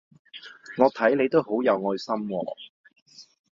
[0.79, 2.55] 我睇你都好有愛心喎